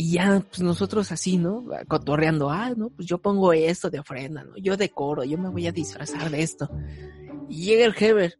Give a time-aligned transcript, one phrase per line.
[0.00, 1.64] Y ya, pues nosotros así, ¿no?
[1.88, 4.56] Cotorreando, ah, no, pues yo pongo esto de ofrenda, ¿no?
[4.56, 6.70] Yo decoro, yo me voy a disfrazar de esto.
[7.48, 8.38] Y llega el Heber.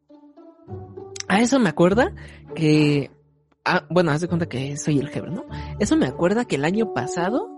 [1.26, 2.14] A eso me acuerda
[2.54, 3.10] que,
[3.64, 5.46] ah, bueno, haz de cuenta que soy el Heber, ¿no?
[5.80, 7.48] Eso me acuerda que el año pasado,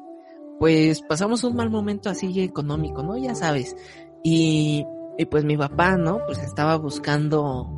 [0.59, 3.19] pues pasamos un mal momento así económico, ¿no?
[3.19, 3.77] Ya sabes.
[4.25, 4.87] Y,
[5.19, 6.25] y pues mi papá, ¿no?
[6.25, 7.69] Pues estaba buscando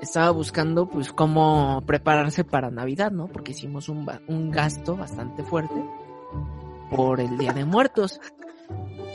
[0.00, 3.28] estaba buscando pues cómo prepararse para Navidad, ¿no?
[3.28, 5.84] Porque hicimos un, un gasto bastante fuerte
[6.90, 8.20] por el Día de Muertos.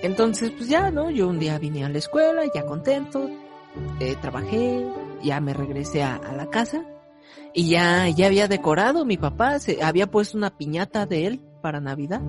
[0.01, 1.09] Entonces, pues ya, ¿no?
[1.09, 3.29] Yo un día vine a la escuela, ya contento,
[3.99, 4.85] eh, trabajé,
[5.23, 6.83] ya me regresé a, la casa
[7.53, 11.79] y ya, ya había decorado, mi papá se había puesto una piñata de él para
[11.79, 12.21] Navidad.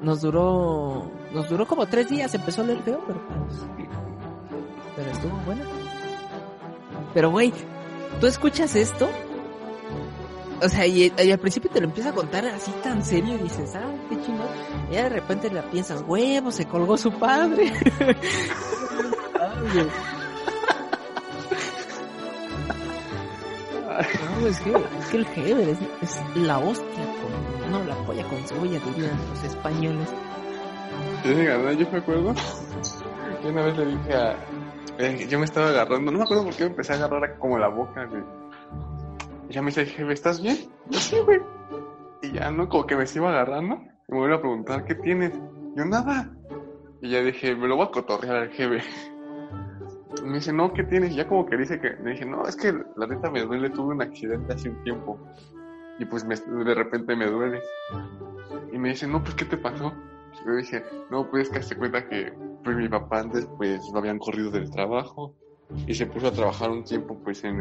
[0.00, 3.58] Nos duró, nos duró como tres días, empezó a leer feo, pero pues,
[4.96, 5.89] pero estuvo bueno.
[7.14, 7.52] Pero, güey,
[8.20, 9.08] ¿tú escuchas esto?
[10.62, 13.38] O sea, y, y, al principio te lo empieza a contar así tan serio y
[13.38, 14.46] dices, ah, qué chingón.
[14.90, 17.72] Y ya de repente la piensas, huevo, se colgó su padre.
[24.40, 28.24] no, es que, es que el Heber es, es, la hostia con, no, la polla
[28.24, 30.08] con cebolla, dirían los españoles.
[31.22, 32.34] Sí, yo me acuerdo
[33.40, 34.36] que una vez le dije a,
[35.28, 37.68] yo me estaba agarrando, no me acuerdo por qué me empecé a agarrar como la
[37.68, 38.08] boca.
[39.48, 40.56] Y ya me dice, jefe, ¿estás bien?
[40.88, 41.40] Yo sí, güey.
[42.22, 42.68] Y ya, ¿no?
[42.68, 43.76] Como que me sigo agarrando.
[44.08, 45.32] Y me voy a preguntar, ¿qué tienes?
[45.76, 46.30] Yo, nada.
[47.00, 48.82] Y ya dije, me lo voy a cotorrear al jefe.
[50.24, 51.12] Me dice, no, ¿qué tienes?
[51.12, 53.70] Y ya como que dice que, me dije, no, es que la neta me duele,
[53.70, 55.18] tuve un accidente hace un tiempo.
[55.98, 57.62] Y pues me, de repente me duele.
[58.72, 59.92] Y me dice, no, pues, ¿qué te pasó?
[60.42, 63.98] Y yo dije, no, pues, que se cuenta que pues mi papá antes pues lo
[63.98, 65.34] habían corrido del trabajo
[65.86, 67.60] y se puso a trabajar un tiempo pues en,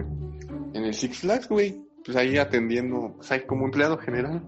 [0.73, 4.41] en el Six Flags, güey, pues ahí atendiendo, pues ahí como empleado general.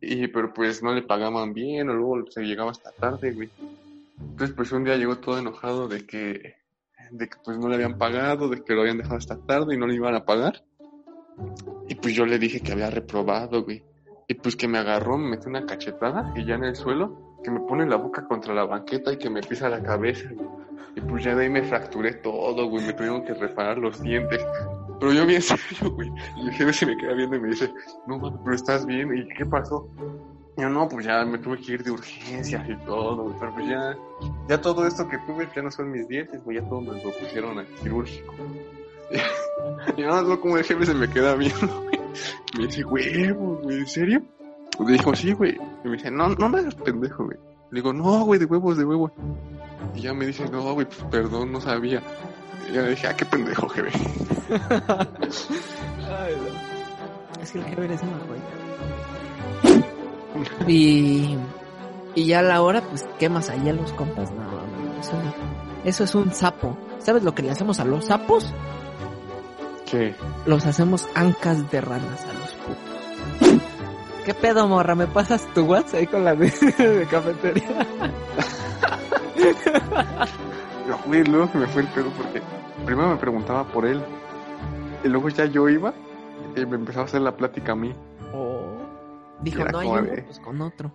[0.00, 3.50] Y pero pues no le pagaban bien o luego se llegaba hasta tarde, güey.
[4.20, 6.56] Entonces pues un día llegó todo enojado de que,
[7.10, 9.78] de que pues no le habían pagado, de que lo habían dejado hasta tarde y
[9.78, 10.64] no le iban a pagar.
[11.88, 13.82] Y pues yo le dije que había reprobado, güey.
[14.28, 17.50] Y pues que me agarró, me metió una cachetada y ya en el suelo que
[17.50, 20.28] me pone la boca contra la banqueta y que me pisa la cabeza.
[20.94, 22.84] Y pues ya de ahí me fracturé todo, güey.
[22.86, 24.44] Me tuvieron que reparar los dientes.
[24.98, 26.10] Pero yo bien serio, güey.
[26.36, 27.72] Y el jefe se me queda viendo y me dice,
[28.06, 29.16] no, mami, pero estás bien.
[29.16, 29.88] ¿Y qué pasó?
[30.56, 33.36] Yo, no, pues ya me tuve que ir de urgencias y todo, güey.
[33.38, 33.96] Pero pues ya,
[34.48, 36.58] ya todo esto que tuve ya no son mis dientes, güey.
[36.58, 38.34] Ya todo me lo pusieron al quirúrgico.
[39.96, 41.98] Y nada más como el jefe se me queda viendo, güey.
[42.56, 44.22] Me dice, huevos, güey, ¿en serio?
[44.86, 45.58] Le dijo, sí, güey.
[45.84, 47.36] Y me dice, no, no me hagas pendejo, güey.
[47.70, 49.12] Le digo, no, güey, de huevos, de huevos.
[49.94, 52.02] Y ya me dice, no, güey, pues perdón, no sabía.
[52.68, 53.90] Y ya le dije, ah, qué pendejo, jefe.
[57.42, 58.42] Es que el jefe es una joya.
[60.66, 61.36] y,
[62.14, 64.30] y ya a la hora, pues quemas ahí a los compas.
[64.32, 65.12] No, no, no, eso,
[65.84, 66.76] eso es un sapo.
[66.98, 68.52] ¿Sabes lo que le hacemos a los sapos?
[69.90, 70.14] ¿Qué?
[70.46, 72.26] Los hacemos ancas de ranas.
[74.28, 74.94] ¿Qué pedo, morra?
[74.94, 77.86] ¿Me pasas tu WhatsApp ahí con la de, de cafetería?
[80.86, 82.42] Yo, güey, luego que me fue el pedo porque
[82.84, 84.04] primero me preguntaba por él.
[85.02, 85.94] Y luego ya yo iba
[86.54, 87.94] y me empezaba a hacer la plática a mí.
[88.34, 88.76] Oh.
[89.40, 90.22] Dijo, no hay uno, de...
[90.24, 90.92] pues con otro.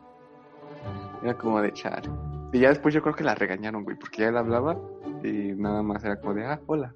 [1.23, 2.03] Era como de char.
[2.51, 4.77] Y ya después yo creo que la regañaron, güey, porque ya él hablaba
[5.23, 6.93] y nada más era como de, ah, hola.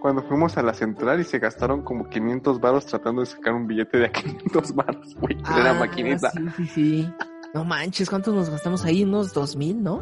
[0.00, 3.66] Cuando fuimos a la central y se gastaron como 500 varos tratando de sacar un
[3.66, 6.30] billete de a 500 varos, güey, ah, de la maquinita.
[6.30, 7.12] Sí, sí, sí.
[7.54, 9.04] No manches, ¿cuántos nos gastamos ahí?
[9.04, 10.00] Unos 2000, ¿no?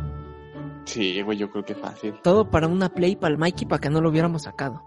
[0.85, 2.15] Sí, güey, yo creo que fácil.
[2.23, 4.83] Todo para una play para el Mikey para que no lo hubiéramos sacado.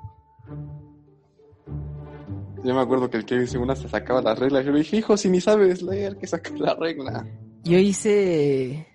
[2.63, 4.65] Yo me acuerdo que el Kevin según se sacaba las reglas.
[4.65, 7.25] Yo le dije, hijo, si ni sabes leer, que saques la regla.
[7.63, 8.87] Yo hice.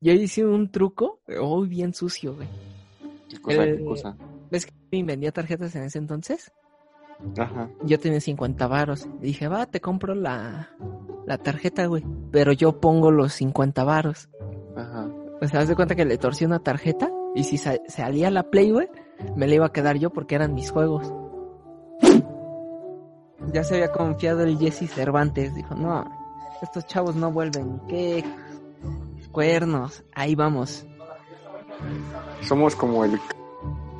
[0.00, 2.48] Yo hice un truco, oh, bien sucio, güey.
[3.28, 3.64] ¿Qué cosa?
[3.64, 4.16] Eh, ¿Qué cosa?
[4.50, 6.52] ¿Ves que vendía tarjetas en ese entonces?
[7.38, 7.70] Ajá.
[7.84, 9.08] Yo tenía 50 varos.
[9.20, 10.70] Dije, va, te compro la,
[11.26, 12.04] la tarjeta, güey.
[12.30, 14.28] Pero yo pongo los 50 varos.
[14.76, 15.08] Ajá.
[15.40, 18.50] O sea, haz de cuenta que le torcí una tarjeta y si sa salía la
[18.50, 18.88] Play, güey,
[19.36, 21.12] me la iba a quedar yo porque eran mis juegos.
[23.52, 25.54] Ya se había confiado el Jesse Cervantes.
[25.54, 26.04] Dijo, no,
[26.62, 27.80] estos chavos no vuelven.
[27.88, 28.24] ¿Qué?
[29.32, 30.04] Cuernos.
[30.14, 30.86] Ahí vamos.
[32.42, 33.18] Somos como el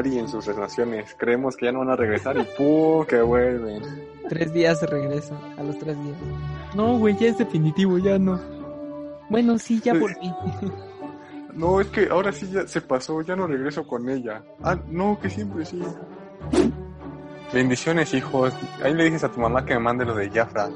[0.07, 1.15] y en sus relaciones.
[1.17, 3.05] Creemos que ya no van a regresar y ¡pum!
[3.07, 3.83] que vuelven.
[4.29, 6.17] Tres días se regresan, a los tres días.
[6.75, 8.41] No, güey, ya es definitivo, ya no.
[9.29, 10.33] Bueno, sí, ya volví.
[11.55, 14.43] No, es que ahora sí ya se pasó, ya no regreso con ella.
[14.63, 15.83] Ah, no, que siempre sí.
[17.53, 18.55] Bendiciones, hijos.
[18.83, 20.71] Ahí le dices a tu mamá que me mande lo de Jafra.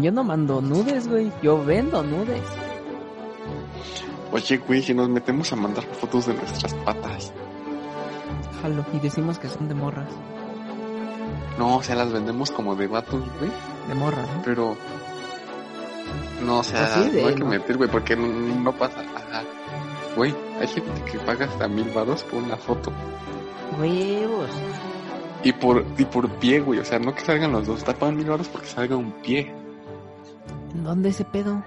[0.00, 1.30] Yo no mando nudes, güey.
[1.42, 2.42] Yo vendo nudes.
[4.36, 7.32] Oye, güey, si nos metemos a mandar fotos de nuestras patas.
[8.60, 8.84] Jalo.
[8.92, 10.10] Y decimos que son de morras.
[11.58, 13.50] No, o sea, las vendemos como de vatos, güey.
[13.88, 14.42] De morras, ¿no?
[14.44, 14.76] Pero.
[16.44, 19.00] No, o sea, Pues sí, de- no hay que meter, güey, porque no, no pasa.
[19.00, 19.42] Ajá.
[20.16, 22.92] Güey, hay gente que paga hasta mil varos por una foto.
[23.80, 24.50] Huevos.
[25.44, 26.78] Y por, y por pie, güey.
[26.80, 27.82] O sea, no que salgan los dos.
[27.84, 29.50] Tapan mil varos porque salga un pie.
[30.74, 31.62] ¿En dónde ese pedo?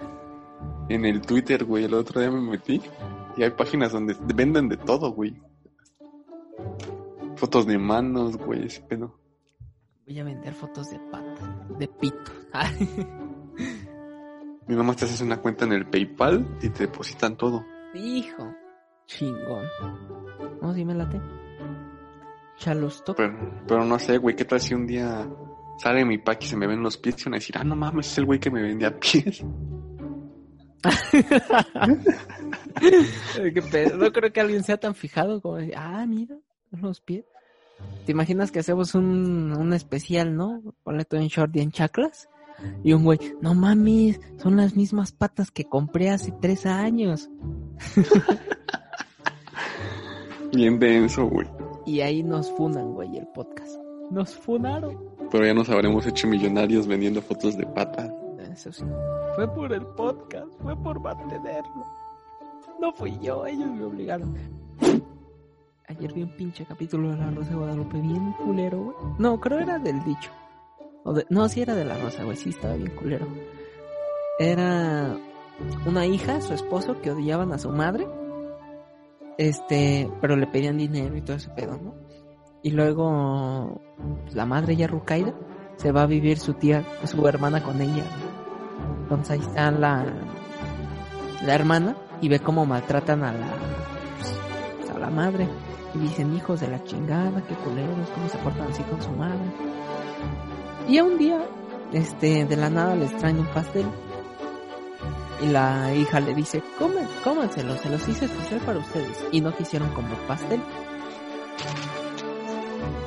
[0.90, 2.82] En el Twitter, güey, el otro día me metí.
[3.38, 5.40] Y hay páginas donde venden de todo, güey.
[7.36, 9.20] Fotos de manos, güey, ese pedo.
[10.06, 11.68] Voy a vender fotos de pata.
[11.78, 12.32] De pito.
[14.68, 17.66] Mi mamá te haces una cuenta en el PayPal y te depositan todo.
[17.94, 18.54] Hijo.
[19.06, 19.66] Chingón.
[20.62, 21.20] No, sí me late.
[22.58, 23.16] Chalusto.
[23.16, 25.28] Pero, pero no sé, güey, ¿qué tal si un día
[25.78, 27.76] sale mi pack y se me ven los pies y van a decir, ah, no
[27.76, 29.44] mames, es el güey que me vendía pies?
[33.54, 33.98] Qué pedo.
[33.98, 36.38] No creo que alguien sea tan fijado como decir, ah, mira,
[36.72, 37.26] los pies.
[38.06, 40.62] ¿Te imaginas que hacemos un, un especial, no?
[40.84, 42.30] Ponle todo en short y en chaclas.
[42.84, 47.30] Y un güey, no mames, son las mismas patas que compré hace tres años.
[50.54, 51.48] Bien denso, güey.
[51.86, 53.78] Y ahí nos funan, güey, el podcast.
[54.12, 54.98] Nos funaron.
[55.31, 58.12] Pero ya nos habremos hecho millonarios vendiendo fotos de patas.
[58.51, 58.86] Eso sí.
[59.36, 61.86] Fue por el podcast, fue por mantenerlo.
[62.80, 64.36] No fui yo, ellos me obligaron.
[65.88, 68.96] Ayer vi un pinche capítulo de La Rosa de Guadalupe bien culero, güey.
[69.18, 70.31] No, creo era del dicho.
[71.30, 73.28] No, sí era de La Rosa, güey, sí estaba bien culero.
[74.38, 75.18] Era
[75.86, 78.07] una hija, su esposo, que odiaban a su madre.
[79.38, 81.95] Este, pero le pedían dinero y todo ese pedo, ¿no?
[82.62, 83.81] Y luego
[84.24, 85.34] pues, la madre ya rucaida
[85.80, 88.04] se va a vivir su tía, su hermana con ella.
[89.04, 90.06] Entonces ahí está la,
[91.46, 93.48] la hermana y ve cómo maltratan a la,
[94.18, 95.48] pues, a la madre.
[95.96, 99.40] Y dicen, hijos de la chingada, qué culeros, cómo se portan así con su madre.
[100.88, 101.42] Y un día,
[101.94, 103.86] este, de la nada les traen un pastel.
[105.42, 106.62] Y la hija le dice,
[107.24, 109.26] cómanselo, se los hice especial para ustedes.
[109.31, 110.62] Y no quisieron comer pastel.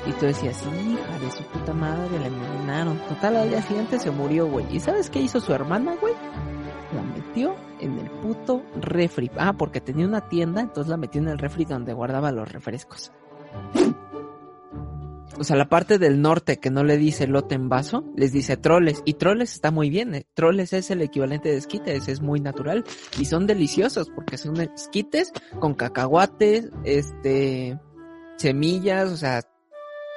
[0.06, 2.98] Y tú decías, hija de su puta madre, la envenenaron.
[3.08, 4.66] Total, al día siguiente se murió, güey.
[4.74, 6.14] ¿Y sabes qué hizo su hermana, güey?
[6.94, 9.30] La metió en el puto refri.
[9.38, 13.12] Ah, porque tenía una tienda, entonces la metió en el refri donde guardaba los refrescos.
[15.38, 18.56] O sea, la parte del norte que no le dice lote en vaso, les dice
[18.56, 19.02] troles.
[19.04, 20.14] Y troles está muy bien.
[20.14, 20.26] eh.
[20.34, 22.84] Troles es el equivalente de esquites, es muy natural.
[23.18, 27.78] Y son deliciosos porque son esquites con cacahuates, este,
[28.36, 29.40] semillas, o sea,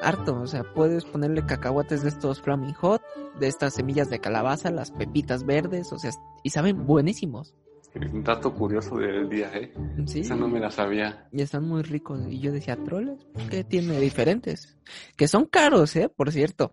[0.02, 0.40] harto.
[0.40, 3.02] O sea, puedes ponerle cacahuates de estos Flaming Hot,
[3.40, 6.12] de estas semillas de calabaza, las pepitas verdes, o sea,
[6.44, 7.54] y saben buenísimos.
[7.96, 9.74] Un dato curioso del día, ¿eh?
[10.06, 10.20] Sí.
[10.20, 11.30] Esa no me la sabía.
[11.32, 12.20] Y están muy ricos.
[12.30, 14.78] Y yo decía, troles, ¿qué tiene diferentes?
[15.16, 16.10] Que son caros, ¿eh?
[16.10, 16.72] Por cierto.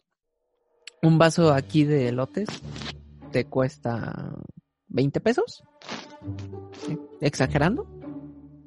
[1.01, 2.49] Un vaso aquí de elotes
[3.31, 4.37] te cuesta
[4.89, 5.63] 20 pesos.
[6.87, 6.99] ¿Sí?
[7.21, 7.87] ¿Exagerando?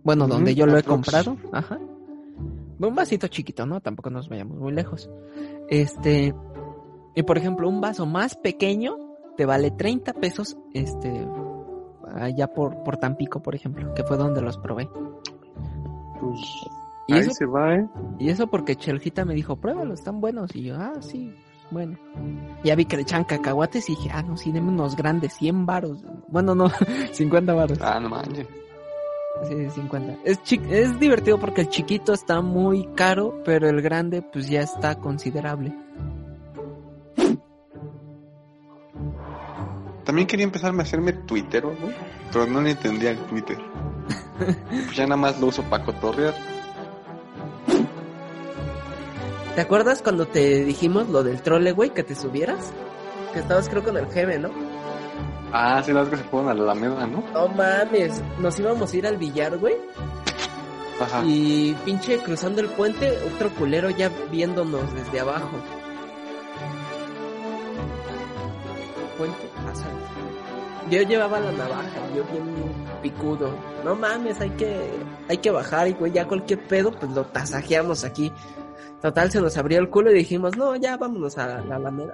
[0.03, 1.35] Bueno, donde yo lo he comprado.
[1.51, 1.79] Ajá.
[2.79, 3.81] Un vasito chiquito, ¿no?
[3.81, 5.09] Tampoco nos vayamos muy lejos.
[5.69, 6.33] Este.
[7.15, 8.97] Y por ejemplo, un vaso más pequeño
[9.37, 10.57] te vale 30 pesos.
[10.73, 11.27] Este.
[12.13, 14.89] Allá por, por Tampico, por ejemplo, que fue donde los probé.
[16.19, 16.39] Pues
[17.07, 17.89] Y ahí eso se va, ¿eh?
[18.19, 20.55] y eso porque Chelgita me dijo, pruébalos, están buenos.
[20.55, 21.33] Y yo, ah, sí,
[21.71, 21.97] bueno.
[22.63, 25.65] Ya vi que le echaban cacahuates y dije, ah, no, sí, deme unos grandes, 100
[25.65, 26.03] varos.
[26.27, 26.69] Bueno, no,
[27.11, 27.79] 50 varos.
[27.81, 28.47] Ah, no manches.
[29.47, 30.17] Sí, 50.
[30.23, 34.61] Es, chi- es divertido porque el chiquito está muy caro, pero el grande pues ya
[34.61, 35.73] está considerable.
[40.03, 41.93] También quería empezarme a hacerme tuitero, güey.
[42.31, 43.57] Pero no le entendía el Twitter.
[44.37, 46.33] Pues ya nada más lo uso para cotorrear.
[49.55, 52.73] ¿Te acuerdas cuando te dijimos lo del trole, güey, que te subieras?
[53.33, 54.49] Que estabas creo con el Geme, ¿no?
[55.57, 57.23] Ah, sí, las que se fueron a la Alameda, ¿no?
[57.31, 59.75] No mames, nos íbamos a ir al billar, güey.
[60.99, 61.23] Ajá.
[61.25, 65.51] Y pinche cruzando el puente, otro culero ya viéndonos desde abajo.
[69.17, 69.97] Puente asalto.
[70.91, 72.53] Yo llevaba la navaja, yo bien
[73.01, 73.55] picudo.
[73.85, 74.77] No mames, hay que,
[75.29, 78.29] hay que bajar y güey, ya cualquier pedo, pues lo tasajeamos aquí.
[79.01, 82.13] Total, se nos abrió el culo y dijimos, no, ya vámonos a la Alameda.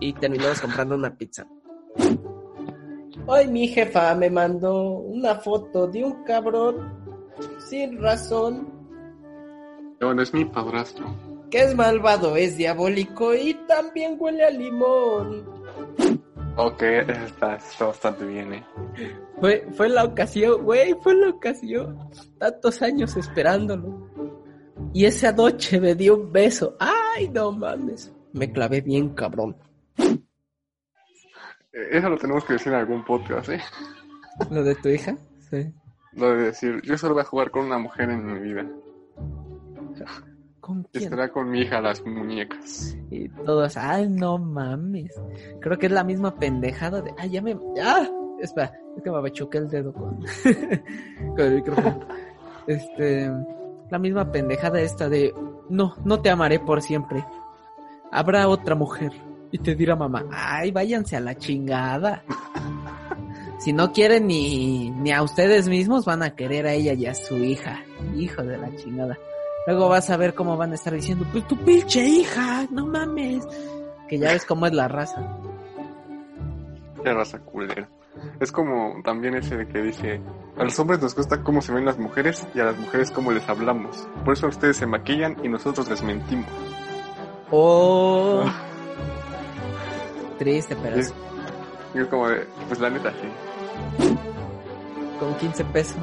[0.00, 1.46] Y terminamos comprando una pizza.
[3.26, 6.92] Hoy mi jefa me mandó una foto de un cabrón
[7.68, 8.68] sin razón.
[10.00, 11.06] Bueno, es mi padrastro.
[11.50, 15.44] que es malvado, es diabólico y también huele a limón.
[16.56, 18.64] Ok, está, está bastante bien, eh.
[19.40, 21.98] Fue, fue la ocasión, güey, fue la ocasión.
[22.38, 24.08] Tantos años esperándolo.
[24.94, 26.76] Y esa noche me dio un beso.
[26.78, 28.12] Ay, no mames.
[28.32, 29.56] Me clavé bien, cabrón.
[31.76, 33.60] Eh, Eso lo tenemos que decir en algún podcast, ¿eh?
[34.50, 35.16] ¿Lo de tu hija?
[35.50, 35.72] Sí.
[36.12, 38.66] Lo de decir, yo solo voy a jugar con una mujer en mi vida.
[40.60, 41.04] ¿Con quién?
[41.04, 42.96] Estará con mi hija las muñecas.
[43.10, 45.14] Y todos, ay, no mames.
[45.60, 48.08] Creo que es la misma pendejada de, ay, ya me, ah,
[48.40, 50.18] espera, es que me abachuqué el dedo con,
[51.36, 52.00] con el micrófono.
[52.66, 53.30] Este,
[53.92, 55.32] la misma pendejada esta de,
[55.70, 57.24] no, no te amaré por siempre.
[58.10, 59.12] Habrá otra mujer.
[59.52, 62.24] Y te dirá mamá, ay, váyanse a la chingada.
[63.58, 67.14] Si no quieren ni, ni a ustedes mismos, van a querer a ella y a
[67.14, 67.82] su hija.
[68.14, 69.16] Hijo de la chingada.
[69.66, 73.44] Luego vas a ver cómo van a estar diciendo, pues tu pinche hija, no mames.
[74.08, 75.38] Que ya ves cómo es la raza.
[77.02, 77.88] Qué raza culera.
[78.40, 80.20] Es como también ese de que dice,
[80.56, 83.32] a los hombres nos gusta cómo se ven las mujeres y a las mujeres cómo
[83.32, 84.06] les hablamos.
[84.24, 86.46] Por eso ustedes se maquillan y nosotros les mentimos.
[87.50, 88.44] Oh.
[90.38, 91.14] Triste, pero Y es,
[91.94, 94.16] y es como de, pues la neta, sí.
[95.18, 95.96] con 15 pesos.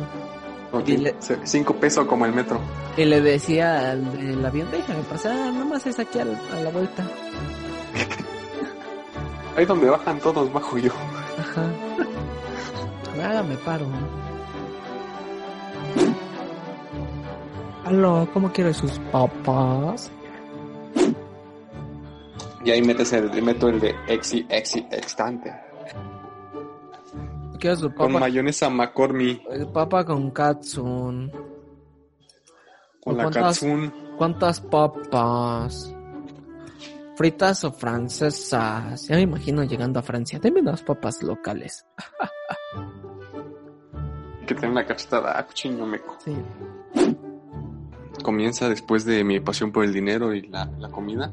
[0.87, 2.59] Le- se- Cinco pesos como el metro.
[2.97, 7.03] Y le decía al del avión, déjame pasar, nomás es aquí al- a la vuelta.
[9.55, 10.91] Ahí donde bajan todos, bajo yo.
[11.39, 11.67] Ajá.
[13.23, 13.85] Hágame paro.
[17.85, 20.09] Aló, ¿cómo quiere sus papas?
[22.63, 25.53] Y ahí metes el, meto el de exi, exi, extante.
[27.60, 28.20] Quiero su Con papa.
[28.22, 31.32] mayonesa McCormick, El papa con katsun.
[33.03, 33.43] con la ¿Cuántas?
[33.60, 33.93] katsun.
[34.17, 35.96] ¿Cuántas papas?
[37.15, 39.08] ¿Fritas o francesas?
[39.08, 40.39] Ya me imagino llegando a Francia.
[40.39, 41.86] Deme unas papas locales.
[44.46, 46.17] Que tiene una cachetada, ah, cochiño meco.
[46.20, 46.36] Sí.
[48.24, 51.32] Comienza después de mi pasión por el dinero y la, la comida,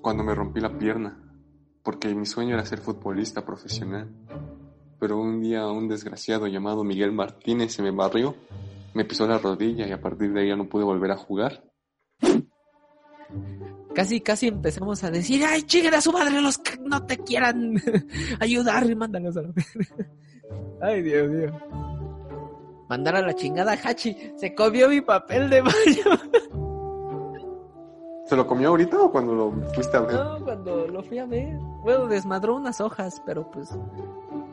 [0.00, 1.18] cuando me rompí la pierna,
[1.82, 4.08] porque mi sueño era ser futbolista profesional.
[4.98, 8.34] Pero un día un desgraciado llamado Miguel Martínez se me barrió,
[8.94, 11.64] me pisó la rodilla y a partir de ahí ya no pude volver a jugar.
[13.94, 17.74] Casi, casi empezamos a decir, ay, chinguen a su madre los que no te quieran
[18.40, 20.10] ayudar y mándalos a la verga".
[20.80, 21.52] Ay, Dios mío.
[22.88, 24.16] Mandar a la chingada Hachi.
[24.36, 26.60] Se comió mi papel de baño.
[28.30, 30.14] ¿Se lo comió ahorita o cuando lo fuiste a ver?
[30.14, 31.58] No, cuando lo fui a ver.
[31.82, 33.76] Bueno, desmadró unas hojas, pero pues...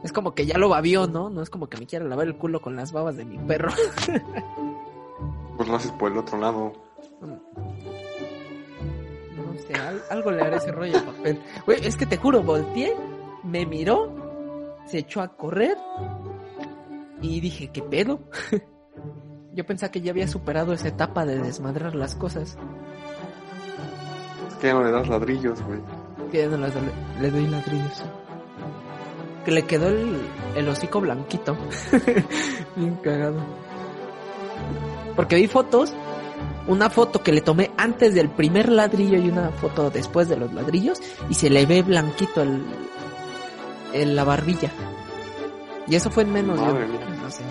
[0.01, 1.29] Es como que ya lo babió, ¿no?
[1.29, 3.69] No es como que me quiera lavar el culo con las babas de mi perro.
[5.57, 6.72] Pues lo haces por el otro lado.
[9.36, 11.41] No sé, al- algo le haré ese rollo de papel.
[11.65, 12.96] Güey, es que te juro, volteé,
[13.43, 15.75] me miró, se echó a correr
[17.22, 18.19] y dije, ¿qué pedo?
[19.55, 22.55] Yo pensaba que ya había superado esa etapa de desmadrar las cosas.
[24.61, 25.79] Ya no le das ladrillos, güey.
[26.31, 26.71] Que no doy-
[27.21, 28.03] le doy ladrillos.
[29.45, 30.19] Que le quedó el,
[30.55, 31.55] el hocico blanquito.
[32.75, 33.39] Bien cagado.
[35.15, 35.93] Porque vi fotos,
[36.67, 40.53] una foto que le tomé antes del primer ladrillo y una foto después de los
[40.53, 42.63] ladrillos y se le ve blanquito el,
[43.93, 44.71] el- la barbilla.
[45.87, 46.99] Y eso fue en menos de Madre un mía.
[47.23, 47.41] mes,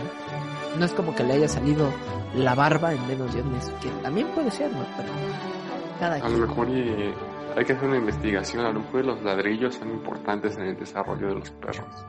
[0.79, 1.89] no es como que le haya salido
[2.35, 4.85] la barba en menos de un mes, que también puede ser, ¿no?
[4.99, 5.09] Pero
[5.99, 7.15] cada A lo mejor y
[7.57, 8.65] hay que hacer una investigación.
[8.67, 12.07] A lo mejor los ladrillos son importantes en el desarrollo de los perros.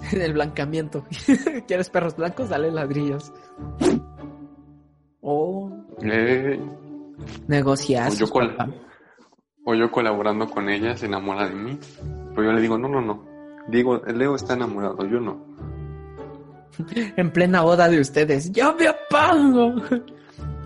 [0.12, 1.04] el blancamiento.
[1.66, 2.48] ¿Quieres perros blancos?
[2.50, 3.32] Dale ladrillos.
[5.20, 5.70] Oh,
[6.02, 6.60] Eh,
[7.48, 8.10] negociar.
[8.12, 8.56] O yo col-
[9.64, 11.78] o yo colaborando con ella se enamora de mí.
[12.34, 13.24] Pero yo le digo, no, no, no.
[13.68, 15.44] Digo, Leo está enamorado, yo no.
[17.16, 18.52] En plena boda de ustedes.
[18.52, 19.74] ¡Yo me apago!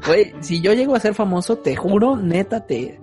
[0.07, 3.01] Güey, si yo llego a ser famoso, te juro, neta, te,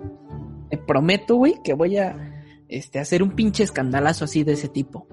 [0.68, 5.06] te prometo, güey, que voy a este, hacer un pinche escandalazo así de ese tipo.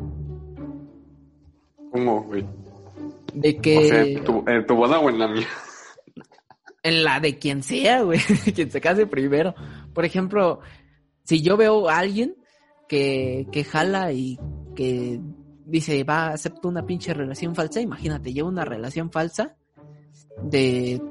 [1.92, 2.46] ¿Cómo, güey?
[3.34, 5.48] De O que sea, ¿en tu, en tu boda o en la mía?
[6.84, 8.20] en la de quien sea, güey,
[8.56, 9.54] quien se case primero.
[9.94, 10.60] Por ejemplo,
[11.24, 12.36] si yo veo a alguien
[12.88, 14.40] que, que jala y
[14.76, 15.20] que
[15.66, 19.58] dice, va, acepto una pinche relación falsa, imagínate, llevo una relación falsa
[20.42, 21.02] de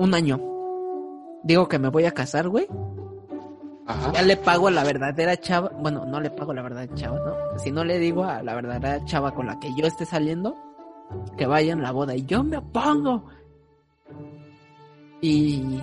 [0.00, 0.40] un año.
[1.42, 2.66] Digo que me voy a casar, güey.
[3.86, 4.12] Ajá.
[4.12, 5.70] Ya le pago a la verdadera chava.
[5.78, 7.58] Bueno, no le pago a la verdadera chava, ¿no?
[7.58, 10.56] Si no le digo a la verdadera chava con la que yo esté saliendo,
[11.36, 13.26] que vaya en la boda y yo me opongo.
[15.20, 15.80] Y,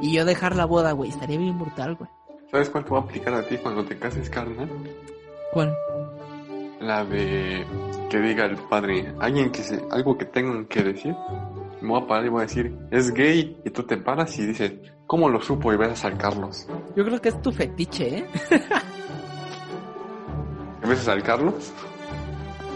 [0.00, 2.10] Y yo dejar la boda, güey, estaría bien brutal, güey.
[2.50, 4.68] ¿Sabes cuál te va a aplicar a ti cuando te cases, carnal?
[5.52, 5.76] ¿Cuál?
[6.80, 7.64] La de
[8.08, 11.14] que diga el padre, alguien que se, algo que tengan que decir.
[11.80, 13.60] Me voy a parar y voy a decir, es gay.
[13.64, 14.72] Y tú te paras y dices,
[15.06, 15.72] ¿cómo lo supo?
[15.72, 16.66] Y besas al Carlos.
[16.96, 18.26] Yo creo que es tu fetiche, ¿eh?
[20.86, 21.72] ¿Besas al Carlos?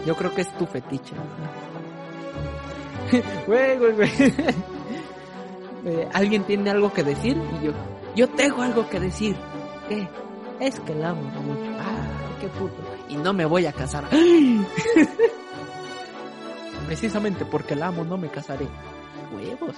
[0.05, 1.15] Yo creo que es tu fetiche.
[3.47, 4.09] Güey, güey, güey.
[5.85, 7.73] Eh, Alguien tiene algo que decir y yo,
[8.15, 9.35] yo tengo algo que decir.
[9.89, 10.07] ¿Qué?
[10.61, 11.71] Es que la amo mucho.
[11.77, 12.81] Ah, qué puto.
[13.09, 14.05] Y no me voy a casar.
[16.87, 18.65] Precisamente porque la amo no me casaré.
[19.33, 19.73] 我也不。